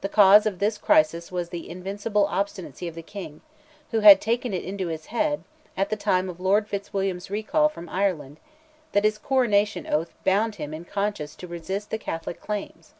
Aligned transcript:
The 0.00 0.08
cause 0.08 0.46
of 0.46 0.58
this 0.58 0.76
crisis 0.76 1.30
was 1.30 1.50
the 1.50 1.70
invincible 1.70 2.26
obstinacy 2.26 2.88
of 2.88 2.96
the 2.96 3.04
King, 3.04 3.40
who 3.92 4.00
had 4.00 4.20
taken 4.20 4.52
into 4.52 4.88
his 4.88 5.06
head, 5.14 5.44
at 5.76 5.90
the 5.90 5.96
time 5.96 6.28
of 6.28 6.40
Lord 6.40 6.66
Fitzwilliam's 6.66 7.30
recall 7.30 7.68
from 7.68 7.88
Ireland, 7.88 8.40
that 8.90 9.04
his 9.04 9.16
coronation 9.16 9.86
oath 9.86 10.12
bound 10.24 10.56
him 10.56 10.74
in 10.74 10.84
conscience 10.84 11.36
to 11.36 11.46
resist 11.46 11.90
the 11.90 11.98
Catholic 11.98 12.40
claims. 12.40 12.94